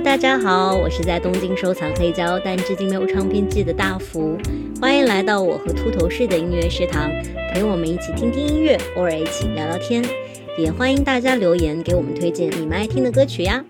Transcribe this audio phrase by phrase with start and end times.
[0.00, 4.36] 大家好，我是在东京收藏黑胶，但至今没有唱片机的大福。
[4.80, 7.10] 欢迎来到我和秃头式的音乐食堂，
[7.52, 10.04] 陪我们一起听听音乐，偶尔一起聊聊天。
[10.58, 13.64] 也欢迎大家留言给我们推荐你们爱听的歌曲呀。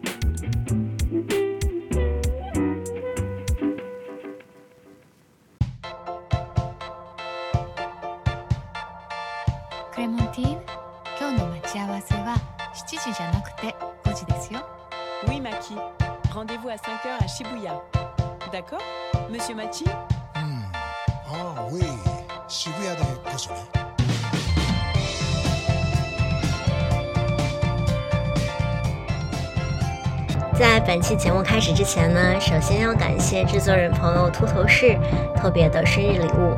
[31.55, 34.99] 开始之前呢，首先要感谢制作人朋友秃头士
[35.37, 36.53] 特别的生日礼物。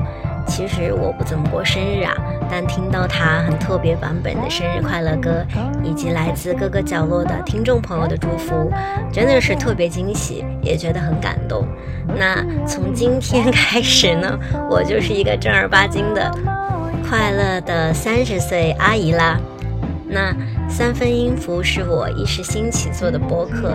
[0.46, 2.14] 其实我不怎么过生日啊，
[2.50, 5.44] 但听到他很特别版本的生日快乐歌，
[5.84, 8.72] 以及来自各个角落的听众朋友的祝福，
[9.12, 11.68] 真的是特别惊喜，也觉得很感动。
[12.16, 14.38] 那从今天开始呢，
[14.70, 16.34] 我就是一个正儿八经的
[17.06, 19.38] 快乐的三十岁阿姨啦。
[20.08, 20.34] 那
[20.68, 23.74] 三分音符是我一时兴起做的播客，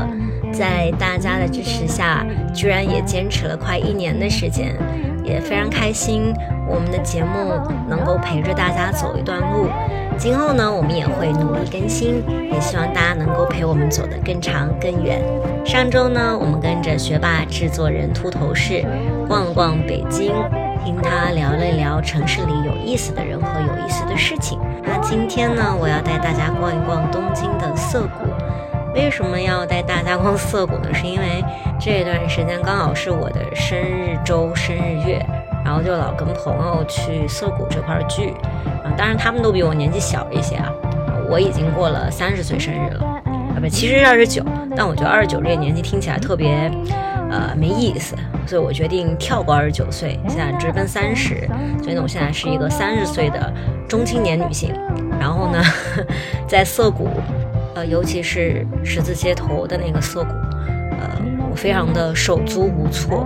[0.51, 4.75] 在大家的支持下，居然也坚持了快一年的时间，
[5.23, 6.33] 也非常开心。
[6.67, 9.67] 我们的节目能够陪着大家走一段路，
[10.17, 15.21] 今后呢，我们也会努力更新，也希望大家能够陪我们走得更长更远。
[15.65, 18.85] 上周呢，我们跟着学霸制作人秃头士
[19.27, 20.31] 逛了逛北京，
[20.83, 24.59] 听他聊了聊城市里有意思的人和有意思的事情。
[24.83, 28.25] 那今天呢，我要带大家逛一逛东京的涩谷。
[28.93, 30.93] 为什么要带大家逛涩谷呢？
[30.93, 31.43] 是因为
[31.79, 35.25] 这段时间刚好是我的生日周、生日月，
[35.63, 38.33] 然后就老跟朋友去涩谷这块聚。
[38.83, 40.67] 啊，当然他们都比我年纪小一些啊，
[41.29, 44.43] 我已经过了三十岁生日了，啊不，其实是二十九，
[44.75, 46.69] 但我觉得二十九这个年纪听起来特别，
[47.31, 48.13] 呃，没意思，
[48.45, 51.47] 所以我决定跳过二十九岁，现在直奔三十。
[51.81, 53.51] 所以呢，我现在是一个三十岁的
[53.87, 54.73] 中青年女性。
[55.17, 55.63] 然后呢，
[56.45, 57.07] 在涩谷，
[57.75, 60.33] 呃，尤其是十字街头的那个涩谷，
[60.99, 63.25] 呃，我非常的手足无措。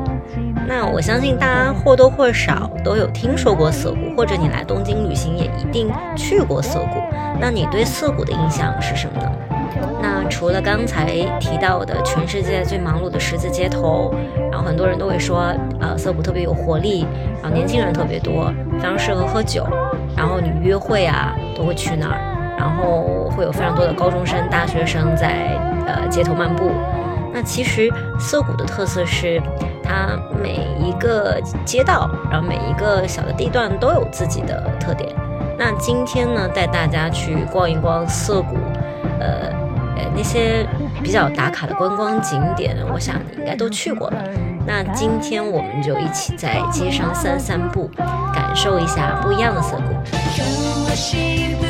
[0.68, 7.00] 那我相信大家或多或少都有听说过涩谷，或者你来东京旅行也一定去过涩谷。
[7.40, 9.32] 那你对涩谷的印象是什么呢？
[10.02, 11.06] 那除了刚才
[11.40, 14.14] 提到的全世界最忙碌的十字街头，
[14.52, 17.06] 然后很多人都会说，呃，涩谷特别有活力，
[17.42, 19.68] 然后年轻人特别多，非常适合喝酒，
[20.16, 22.20] 然后你约会啊都会去那儿，
[22.58, 26.72] 然后会有非常多的高中生、大学生在呃街头漫步。
[27.34, 29.42] 那其实涩谷的特色是，
[29.84, 35.14] 它每一个街道，然后每一个小的地段都有自己的特点。
[35.58, 38.56] 那今天呢，带大家去逛一逛涩谷，
[39.20, 39.52] 呃，
[39.98, 40.68] 呃那些
[41.04, 44.24] 比较打卡的观光景点，我想你应该都去过了。
[44.68, 47.90] 那今天我们就一起在街上散散步，
[48.34, 51.65] 感受一下不一样的色谷。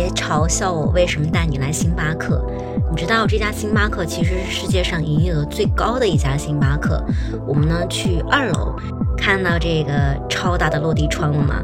[0.00, 2.42] 别嘲笑我，为什么带你来星巴克？
[2.90, 7.04] 你知道这家星巴克其实是世界上营业额最高的一家星巴克。
[7.46, 8.74] 我们呢去二楼，
[9.14, 11.56] 看到这个超大的落地窗了吗？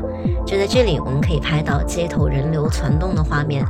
[0.45, 3.65] 就在这里，我们可以拍到街头人流攒动的画面。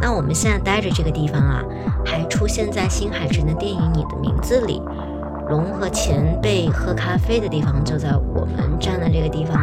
[0.00, 1.60] 那我们现在待着这个地方啊，
[2.06, 4.80] 还出现在新海诚的电影《你的名字》里，
[5.48, 9.60] 龙和前辈喝咖啡的地方就在我们站的这个地方。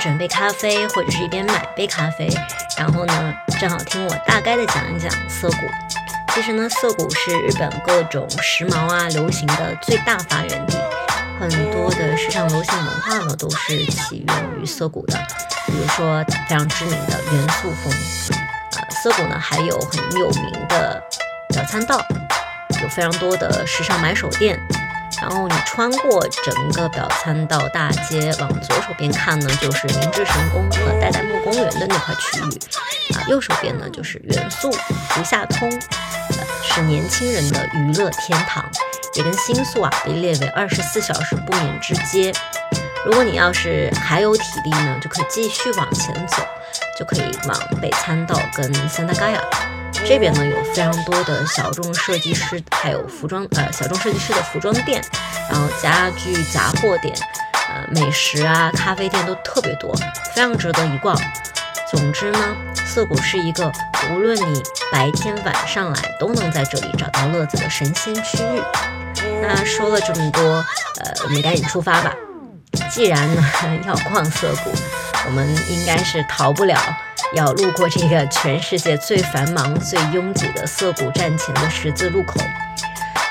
[0.00, 2.28] 准备咖啡，或者是一边买杯咖啡，
[2.76, 5.56] 然后呢，正好听我大概的讲一讲涩谷。
[6.32, 10.78] 其实呢，涩谷是日本各种时髦啊、流行的最大发源地，
[11.40, 15.18] 很多的时尚流行文化呢都是起源于涩谷的。
[15.66, 17.92] 比如说非常知名的元素风，
[18.76, 21.02] 呃，涩谷呢还有很有名的
[21.48, 22.00] 表参道，
[22.80, 24.58] 有非常多的时尚买手店。
[25.20, 34.70] 然后你穿过整个表参道大街，往左手边看呢，就是明治神宫和代代木公园的那块区域，啊，右手边呢就是元素、
[35.10, 38.64] 福下通，呃，是年轻人的娱乐天堂，
[39.14, 42.32] 也跟新宿啊被列为二十四小时不眠之街。
[43.04, 46.42] 如果你要是还有体力呢，就可以继续往前走，
[46.98, 49.40] 就可以往北参道跟三大嘎亚。
[50.06, 55.02] 这边呢有非常多的小众设计师，还有服装呃小众设计师的服装店，
[55.50, 57.14] 然后家具杂货店，
[57.68, 59.94] 呃美食啊咖啡店都特别多，
[60.34, 61.14] 非常值得一逛。
[61.90, 63.70] 总之呢，涩谷是一个
[64.10, 68.62] 无论你白天晚上来都能在这里找到乐子的神仙区域。
[69.42, 72.14] 那说了这么多，呃，我们赶紧出发吧。
[72.90, 73.42] 既然呢
[73.86, 74.70] 要逛涩谷，
[75.26, 76.78] 我们应该是逃不了
[77.34, 82.40] 要路过这个全世界最繁忙、最拥挤的涩谷站前的十字路口。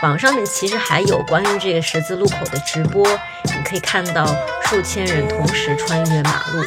[0.04, 3.08] 网上面其实还有关于这个十字路口的直播，
[3.44, 4.28] 你可以看到
[4.66, 6.64] 数千人同时穿越马路，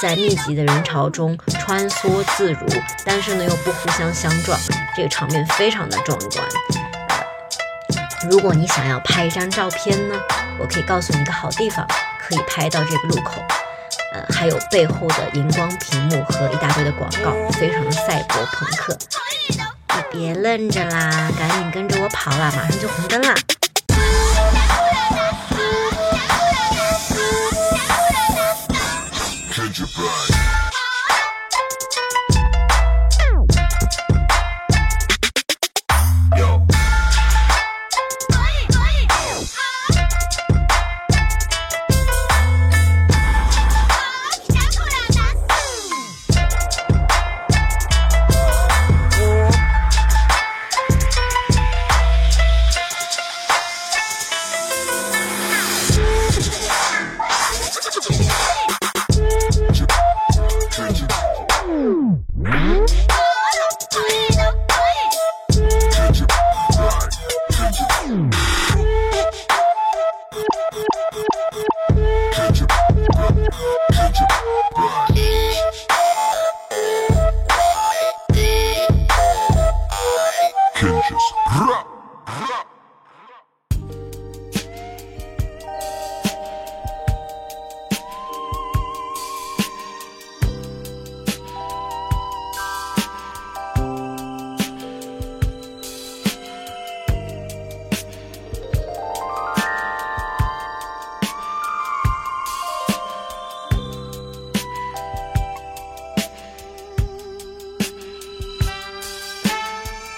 [0.00, 2.66] 在密集的人潮中穿梭自如，
[3.04, 4.58] 但是呢又不互相相撞，
[4.96, 6.42] 这个场面非常的壮观。
[8.30, 10.14] 如果你想要拍一张照片呢，
[10.58, 11.86] 我可以告诉你一个好地方，
[12.18, 13.42] 可以拍到这个路口。
[14.12, 18.96] 呃，还有背后的荧光屏幕和一大堆的广告，非常的赛博朋克。
[19.48, 23.34] 你别愣着啦，赶紧跟着我跑啦，马上就红灯啦！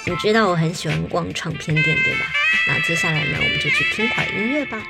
[0.05, 2.27] 你知道我很喜欢逛唱片店，对吧？
[2.67, 4.83] 那接下来呢，我们就去听会音乐吧。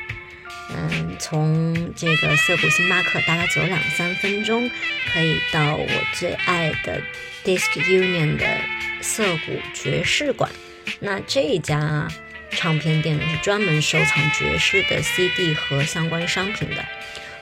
[0.75, 4.71] 嗯，从这个涩谷星巴克大概走两三分钟，
[5.12, 7.02] 可以到我最爱的
[7.45, 8.47] Disc Union 的
[9.02, 10.50] 涩谷爵士馆。
[10.99, 12.09] 那这家
[12.50, 16.85] 唱片店呢是专门收藏爵士的 CD 和相关商品的。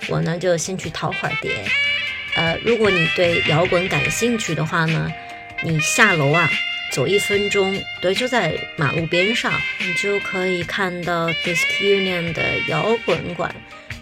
[0.08, 1.64] 我呢就先去淘会儿碟。
[2.34, 5.12] 呃，如果你对摇滚感兴趣的话呢，
[5.62, 6.50] 你下楼啊。
[6.90, 13.54] 走一分钟，对，就在马路边上，你就可以看到 Disc Union 的摇滚馆。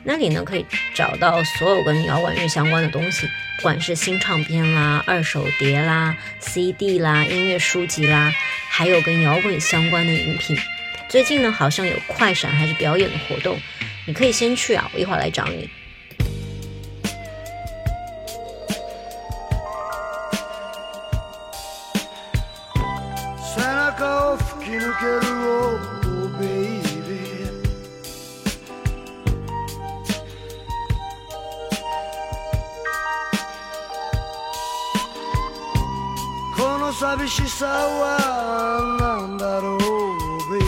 [0.05, 0.65] 那里呢，可以
[0.95, 3.27] 找到所有跟摇滚乐相关的东西，
[3.57, 8.33] 不管是新唱片啦、二手碟啦、CD 啦、音乐书籍啦，
[8.71, 10.57] 还有跟摇滚相关的饮品。
[11.09, 13.59] 最近呢，好像有快闪还是表演的活动，
[14.07, 15.69] 你可以先去啊，我一会儿来找你。
[24.89, 26.81] 抜ける Oh baby
[36.57, 39.79] この寂しさは何だろう
[40.51, 40.65] baby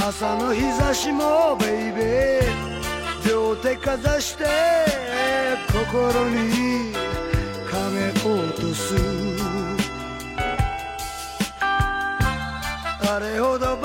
[0.00, 2.44] 朝の日差しも baby
[3.28, 4.44] 両手かざして
[5.68, 6.92] 心に
[7.70, 9.67] 亀落とす。
[13.17, 13.75] あれほど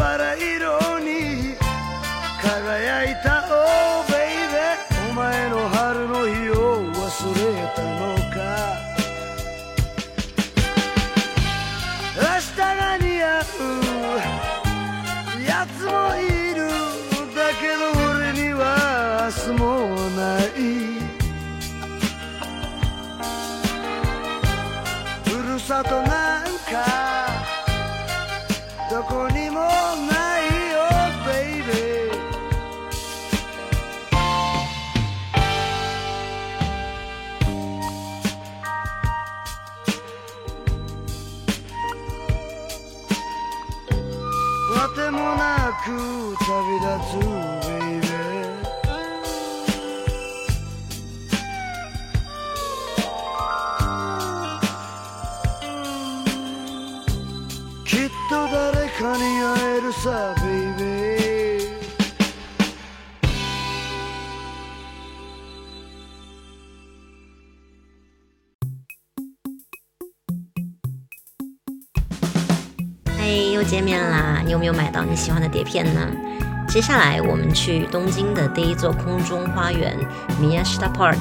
[73.54, 74.42] 又见面啦！
[74.44, 76.53] 你有没有买到你喜欢的碟片呢？
[76.74, 79.96] 接下来我们去东京的第一座空中花园
[80.42, 81.20] Miyashita Park。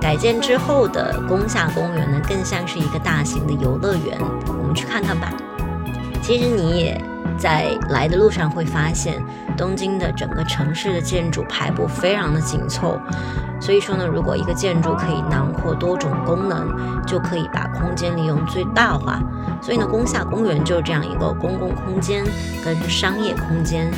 [0.00, 4.18] 改建之后的宫下公园呢，更像是一个大型的游乐园，
[4.58, 5.30] 我们去看看吧。
[6.22, 6.98] 其实你也
[7.36, 9.22] 在来的路上会发现，
[9.54, 12.98] 东京的整个城市的建筑排布非常的紧凑，
[13.60, 16.74] 所以说呢，如果一个建筑可以囊括多种功能，
[17.06, 19.20] 就可以把空间利用最大化。
[19.62, 22.24] 所以呢，宫下公园就是这样一个公共空间
[22.64, 23.90] 跟商业空间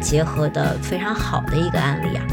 [0.00, 2.24] 结合的非常好的一个案例啊。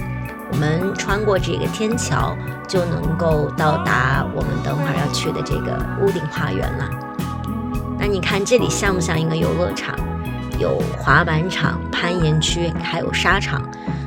[0.52, 2.36] 我们穿过这个天桥，
[2.68, 6.90] 就能够到达我们等会儿要去的这个屋顶花园了。
[8.00, 9.94] 那你看这里像不像一个游乐场？
[10.60, 13.62] 有滑板场、攀岩区，还有沙场。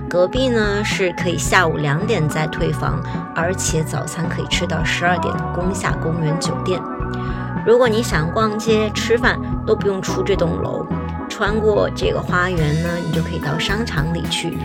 [0.09, 3.01] 隔壁呢是可以下午两点再退房，
[3.37, 6.83] 而且早餐可以吃到十二点的宫下公园酒店。
[7.67, 10.87] 如果你想逛街、吃饭，都不用出这栋楼，
[11.29, 14.59] 穿过这个花园呢，你就可以到商场里去，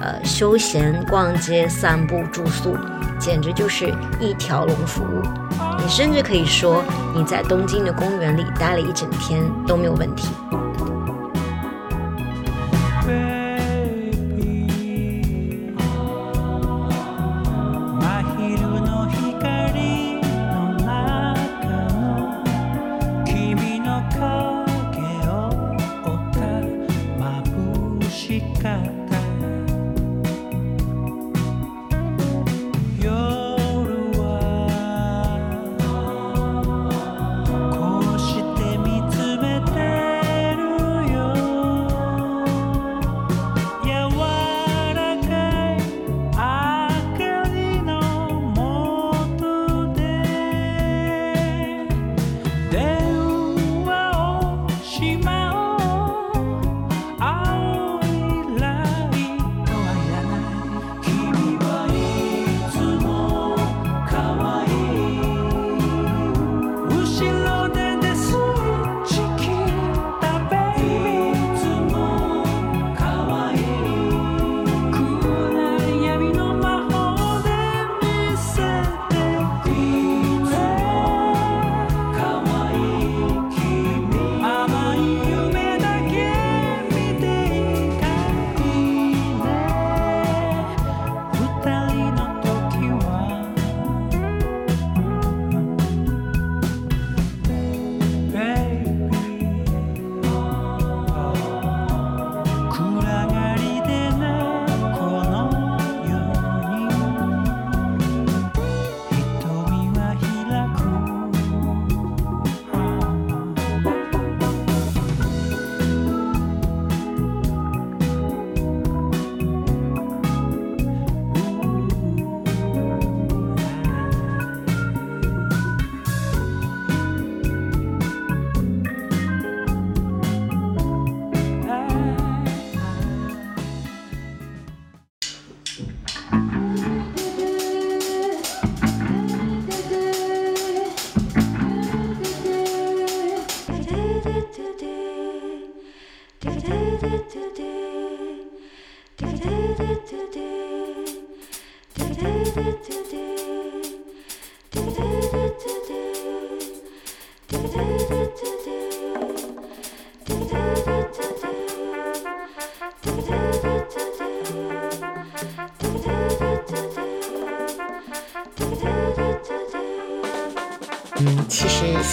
[0.00, 2.76] 呃，休闲逛街、散步、住宿，
[3.18, 5.22] 简直就是一条龙服务。
[5.78, 6.82] 你甚至可以说
[7.14, 10.28] 你在东京的公园里待了一整天都没有问题。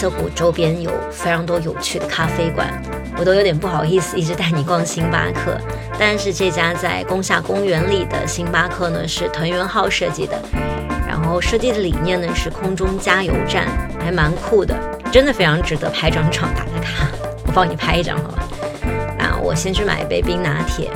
[0.06, 2.72] 涩谷周边有非常多有趣的咖啡馆，
[3.18, 5.60] 我都有点不好意思一直带你逛星巴克。
[5.98, 10.40] 但是这家在宫下公园里的星巴克呢，是藤原浩设计的，
[11.08, 13.66] 然后设计的理念呢是空中加油站，
[14.00, 14.76] 还蛮酷的，
[15.12, 17.08] 真的非常值得拍张照打个卡。
[17.48, 18.35] 我帮你拍一张好吧？
[19.46, 20.90] 我先去买一杯冰拿铁。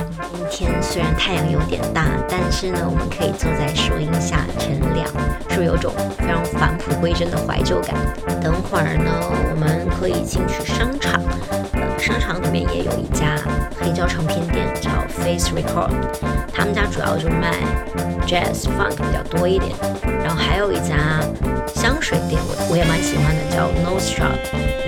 [0.50, 5.06] 今天虽然太阳有点大，但是呢，我们可以坐在树荫下乘凉，
[5.48, 7.94] 是不是有种非常返璞归真的怀旧感？
[8.42, 9.10] 等会儿呢，
[9.52, 11.22] 我们可以进去商场，
[11.74, 13.38] 呃，商场里面也有一家
[13.78, 14.90] 黑胶唱片店，叫
[15.22, 15.94] Face Record，
[16.52, 17.54] 他们家主要就卖
[18.26, 19.70] Jazz Funk 比较多一点，
[20.24, 21.22] 然后还有一家
[21.72, 24.34] 香水店，我我也蛮喜欢的，叫 Nose Shop，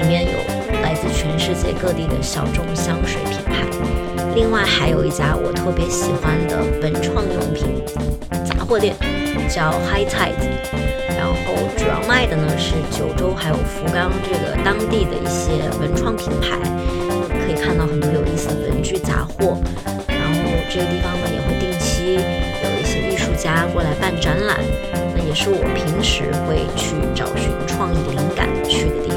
[0.02, 0.61] 里面有
[1.10, 3.64] 全世界各地的小众香水品牌。
[4.34, 7.84] 另外还有一家我特别喜欢的文创用品
[8.44, 8.96] 杂货店，
[9.48, 10.40] 叫 High Tide，
[11.18, 16.56] 然后主要卖的呢是九州还有福冈这个当地的一些文创品牌，
[17.44, 19.60] 可以看到很多有意思的文具杂货。
[20.08, 24.56] 然后这个地方呢也会定期有一些艺术家过来办展览，
[25.14, 29.11] 那也是我平时会去找寻创意灵感去的地方。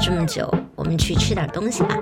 [0.00, 1.96] 这么久，我们去吃点东西吧。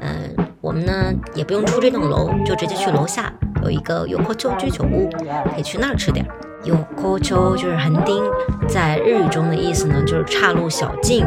[0.00, 3.32] 嗯、我们呢也不用出这栋楼，就直接去楼下
[3.62, 5.08] 有一个有阔丘居酒屋，
[5.52, 6.34] 可以去那儿吃点儿。
[6.64, 8.22] 有阔丘就是横丁，
[8.66, 11.24] 在日语中的意思呢就是岔路小径，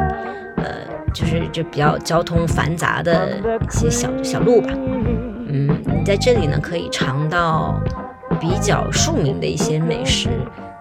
[0.58, 0.66] 呃，
[1.14, 4.70] 就是就比较交通繁杂的一些小小路吧。
[5.50, 7.80] 嗯，你在这里呢可以尝到
[8.40, 10.30] 比较庶民的一些美食。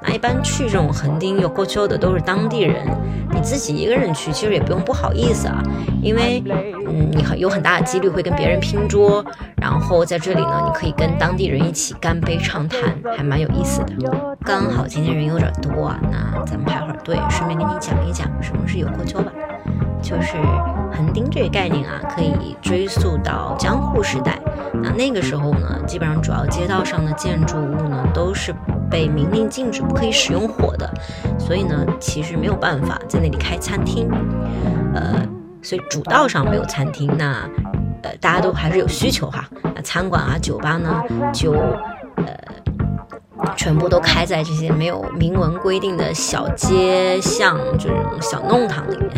[0.07, 2.87] 那一般去这种横丁有过秋的都是当地人，
[3.33, 5.61] 你自己一个人去其实也不用不好意思啊，
[6.01, 6.43] 因为
[6.89, 9.25] 嗯你很有很大的几率会跟别人拼桌，
[9.57, 14.37] 然后在这里呢你可以跟当地人一起干杯畅谈，还蛮有意思的。
[14.45, 19.33] 刚好今天人有点多啊，那咱们排会儿队，顺便跟你讲一讲什么是有过秋吧。
[20.03, 20.37] 就是
[20.93, 24.39] 横丁这个概念啊，可以追溯到江户时代。
[24.73, 28.55] 那那个时候呢，基本上主要街道上的建筑物呢都是
[28.91, 30.89] 被明令禁止不可以使用火的，
[31.39, 34.09] 所以呢，其实没有办法在那里开餐厅。
[34.95, 35.23] 呃，
[35.63, 37.49] 所以主道上没有餐厅，那
[38.03, 39.45] 呃大家都还是有需求哈。
[39.75, 42.37] 那餐馆啊、酒吧呢，就呃
[43.57, 49.11] 全部都开在这些没有明文规定的小街巷这种小弄堂里面。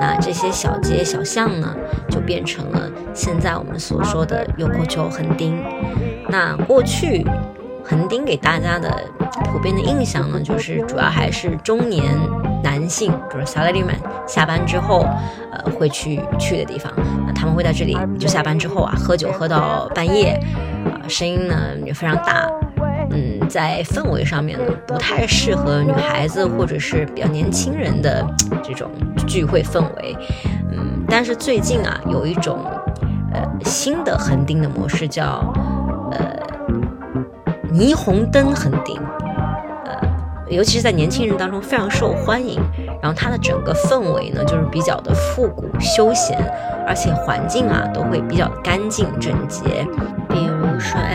[0.00, 1.74] 那这些小街小巷呢，
[2.10, 5.62] 就变成了现在我们所说的有过丘横丁。
[6.28, 7.26] 那过去
[7.84, 8.90] 横丁给大家的
[9.44, 12.04] 普遍的印象呢，就是主要还是中年
[12.62, 15.06] 男性，就是 salaryman 下班之后，
[15.52, 16.92] 呃，会去去的地方。
[17.26, 20.38] 那他们会在这里就下班之后啊，喝酒喝到半夜，
[20.86, 22.50] 啊、声音呢也非常大。
[23.10, 28.26] 嗯，在氛围上面呢，不太适合女孩子或者是比较年轻人的
[28.62, 28.90] 这种
[29.26, 30.16] 聚会氛围。
[30.70, 32.58] 嗯，但是最近啊，有一种
[33.32, 35.52] 呃新的横丁的模式叫
[36.12, 36.18] 呃
[37.72, 38.96] 霓虹灯横丁，
[39.84, 40.08] 呃，
[40.48, 42.60] 尤其是在年轻人当中非常受欢迎。
[43.02, 46.36] 然后它的整个氛围呢，就是比较的复古休闲，
[46.88, 49.86] 而且环境啊都会比较干净整洁。
[50.28, 50.55] 比如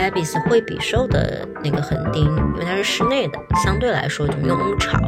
[0.02, 4.98] 说 Abby's 惠比寿的那个横丁，因为它是室内的，相对来说就没有那么吵。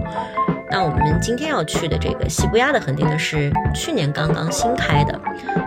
[0.70, 5.20] 那我们今天要去的这个西伯亚的横丁呢，是去年刚刚新开的，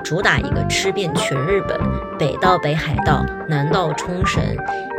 [0.03, 1.77] 主打一个吃遍全日本，
[2.17, 4.41] 北到北海道，南到冲绳，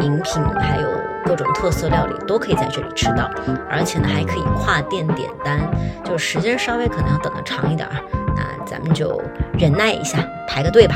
[0.00, 0.88] 饮品还有
[1.24, 3.30] 各种特色料理都可以在这里吃到，
[3.70, 5.58] 而且呢还可以跨店点单，
[6.04, 7.96] 就时间稍微可能要等的长一点儿，
[8.36, 9.20] 那咱们就
[9.58, 10.94] 忍耐一下，排个队吧。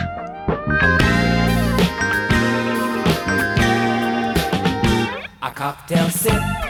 [5.63, 6.62] Cocktail sip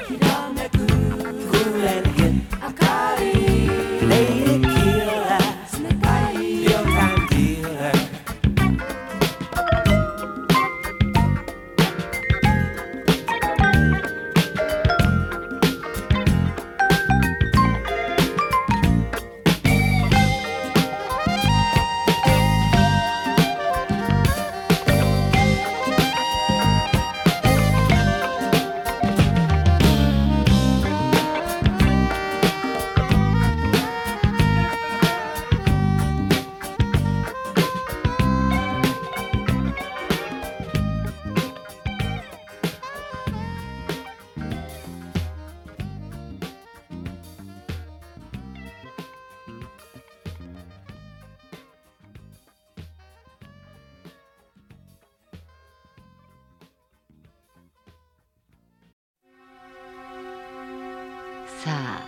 [61.65, 62.03] さあ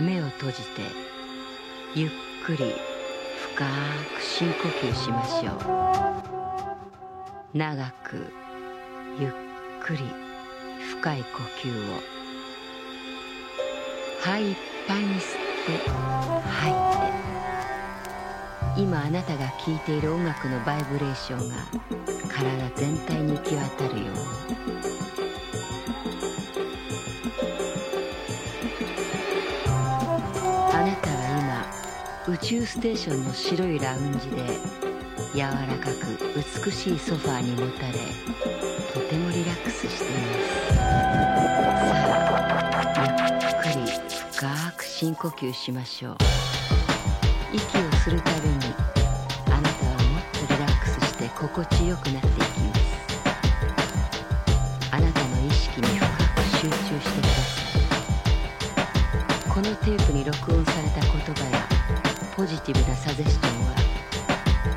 [0.00, 0.62] 目を閉じて
[1.96, 2.10] ゆっ
[2.46, 2.72] くり
[3.56, 3.64] 深
[4.16, 5.50] く深呼吸しましょ
[7.54, 7.58] う。
[7.58, 8.32] 長く
[9.18, 9.32] ゆっ
[9.82, 9.98] くり
[10.92, 11.26] 深い呼
[11.66, 12.00] 吸を。
[14.20, 15.20] 肺いっぱいに吸っ
[15.66, 15.90] て
[16.48, 16.72] 吐い
[18.76, 18.82] て。
[18.82, 21.56] 今あなたが聴いている音楽のバイブレーションが
[22.28, 24.62] 体全体に行き渡るように。
[32.42, 34.58] 宙ステーションの白いラウンジで
[35.32, 36.18] 柔らかく
[36.66, 37.92] 美しいソファーにもたれ
[38.92, 40.74] とてもリラックスしています。
[42.80, 43.92] さあゆっくり
[44.32, 46.16] 深く深呼吸しましょう。
[47.52, 48.56] 息をするたびに
[49.46, 52.82] あなたはもっとリラックスして心地よくなっていきます。
[54.90, 57.38] あなたの意識に深く集中してくださ
[59.46, 59.48] い。
[59.48, 61.61] このテープに録音された言葉や
[62.42, 63.72] ポジティブなサジェスチョンは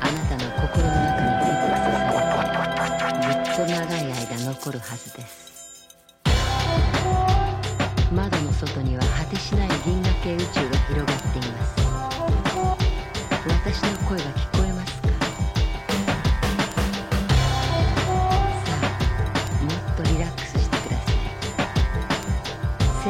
[0.00, 5.90] あなたの心の中にフィックスされてずっと長い間残るはずです。
[8.14, 11.74] 窓の外には果てしない銀河系宇宙が広がっています。
[13.48, 15.08] 私の声が聞こえますか？
[18.62, 18.78] さ
[19.58, 21.14] あもっとリラックスしてください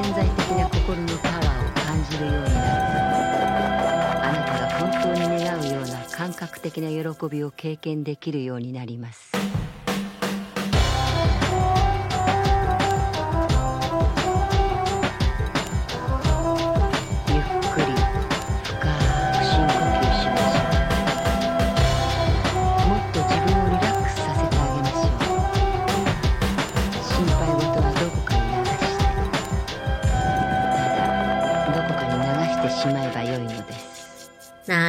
[0.02, 2.55] 潜在的な心のパワーを感じるように
[6.70, 9.55] 的な喜びを経験できるようになります。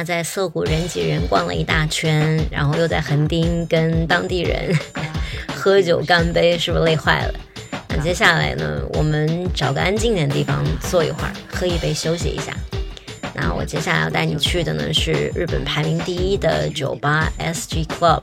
[0.08, 4.74] 在涩谷人挤人逛了一大圈，然后又在横滨跟当地人
[5.54, 7.34] 喝酒干杯，是不是累坏了？
[7.90, 12.56] 那接下来呢，我们找个安静点的地方坐一会儿，喝一杯休息一下。
[13.34, 18.22] 那我接下来要带你去的呢是日本排名第一的酒吧 SG Club。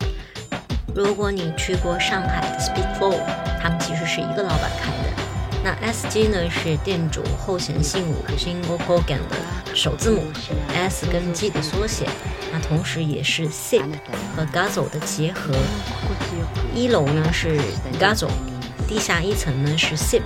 [0.95, 3.19] 如果你去过上海的 Speed Flow，
[3.61, 5.04] 他们其实是一个老板开的。
[5.65, 9.35] 那 SG 呢是店主后弦信五，JINGO GOGAN 的
[9.73, 10.21] 首字母
[10.71, 12.07] S 跟 G 的缩写，
[12.53, 13.81] 那同时也是 Sip
[14.35, 15.55] 和 Gazo 的结合。
[16.75, 17.59] 一楼呢是
[17.99, 18.29] Gazo，
[18.87, 20.21] 地下一层呢是 Sip，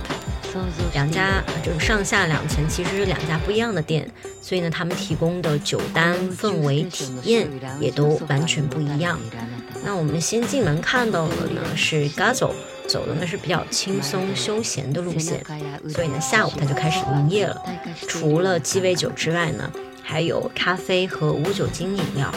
[0.92, 4.10] 两家就是上下两层其实是两家不一样的店，
[4.42, 7.48] 所以呢他们提供的酒单氛围体验
[7.80, 9.18] 也都完全不一样。
[9.82, 12.50] 那我们先进门看到的呢是 Gazo，
[12.90, 15.40] 走的呢是比较轻松休闲的路线，
[15.88, 17.62] 所以呢下午它就开始营业了。
[18.08, 19.70] 除了鸡尾酒之外呢，
[20.02, 22.30] 还有咖啡和无酒精饮料。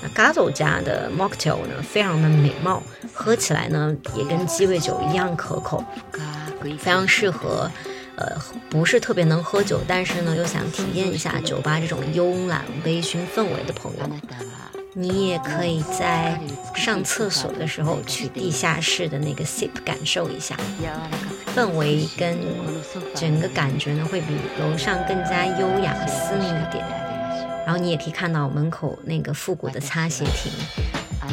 [0.00, 2.82] 那 Gazo 家的 Mocktail 呢非常的美貌，
[3.12, 5.84] 喝起来呢也跟鸡尾酒一样可口，
[6.62, 7.70] 非常适合。
[8.20, 8.36] 呃，
[8.68, 14.10] 不是特别能喝酒，但是呢又想体验一下酒吧这种慵懒微醺氛围的朋友。
[14.94, 16.40] 你也可以在
[16.74, 20.56] 上厕所的时候去地下室的那个 sip 感受一下，
[21.54, 22.36] 氛围跟
[23.14, 26.84] 整个感觉呢会比楼上更加优雅私密一点。
[27.64, 30.50] 然后你也可以看到门口那个复古的擦鞋亭，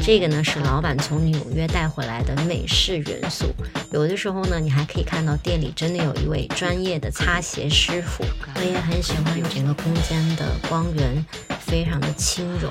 [0.03, 3.45] 这个呢是老板从纽约带回来的美式元素。
[3.91, 8.25] 有的时候呢，你还可以看到店里真的有一位专业的擦鞋师傅。
[8.55, 11.25] 我也很喜欢整个空间的光源，
[11.61, 12.69] 非常的轻柔。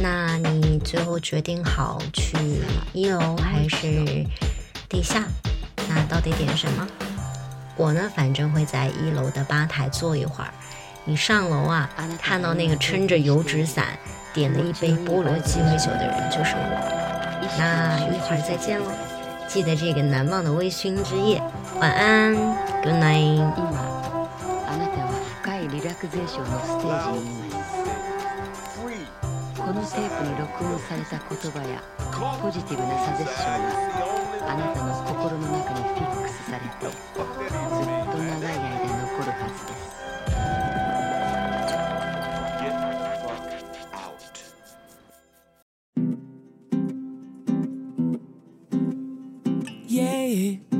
[0.00, 2.36] 那你最后决定好去
[2.92, 4.26] 一楼还是
[4.88, 5.24] 地下？
[5.88, 6.86] 那到底点什么？
[7.76, 10.50] 我呢，反正会在一楼的吧台坐一会儿。
[11.04, 11.88] 你上楼啊，
[12.20, 13.98] 看到那个撑着油纸伞
[14.32, 17.00] 点了一杯菠萝鸡尾酒的人就是我。
[17.58, 18.86] 那一会儿再见喽，
[19.46, 21.42] 记得这个难忘的微醺之夜，
[21.78, 22.34] 晚安
[22.82, 23.52] ，Good night。
[29.64, 31.82] このテープに録音された言葉や
[32.42, 33.72] ポジティブなサジェッションは
[34.46, 37.00] あなたの心の中にフィックスされてずっ
[38.12, 39.94] と長い間残るはずです
[49.86, 50.73] Yeah.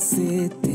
[0.00, 0.69] cacete.